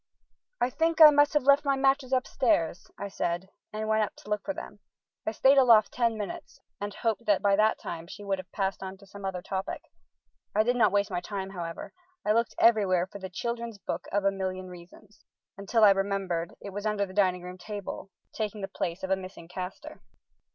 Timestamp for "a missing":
19.11-19.47